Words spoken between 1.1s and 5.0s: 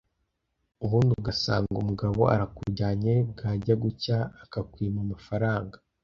ugasanga umugabo arakujyanye bwajya gucya akakwima